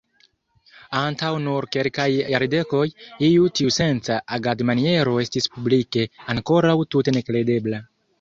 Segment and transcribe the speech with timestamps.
[0.99, 2.81] Antaŭ nur kelkaj jardekoj,
[3.27, 7.83] iu tiusenca agadmaniero estis publike ankoraŭ tute nekredebla.